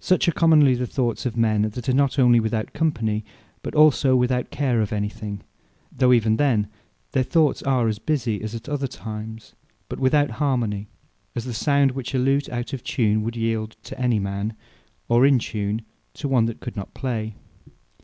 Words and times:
Such 0.00 0.26
are 0.26 0.32
Commonly 0.32 0.74
the 0.74 0.84
thoughts 0.84 1.26
of 1.26 1.36
men, 1.36 1.62
that 1.62 1.88
are 1.88 1.92
not 1.94 2.18
onely 2.18 2.40
without 2.40 2.72
company, 2.72 3.24
but 3.62 3.72
also 3.76 4.16
without 4.16 4.50
care 4.50 4.80
of 4.80 4.92
any 4.92 5.08
thing; 5.08 5.42
though 5.96 6.12
even 6.12 6.38
then 6.38 6.66
their 7.12 7.22
Thoughts 7.22 7.62
are 7.62 7.86
as 7.86 8.00
busie 8.00 8.42
as 8.42 8.52
at 8.52 8.68
other 8.68 8.88
times, 8.88 9.54
but 9.88 10.00
without 10.00 10.30
harmony; 10.42 10.88
as 11.36 11.44
the 11.44 11.54
sound 11.54 11.92
which 11.92 12.16
a 12.16 12.18
Lute 12.18 12.48
out 12.48 12.72
of 12.72 12.82
tune 12.82 13.22
would 13.22 13.36
yeeld 13.36 13.76
to 13.84 13.96
any 13.96 14.18
man; 14.18 14.56
or 15.08 15.24
in 15.24 15.38
tune, 15.38 15.82
to 16.14 16.26
one 16.26 16.46
that 16.46 16.58
could 16.58 16.74
not 16.74 16.92
play. 16.92 17.36